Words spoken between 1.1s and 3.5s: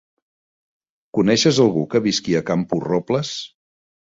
Coneixes algú que visqui a Camporrobles?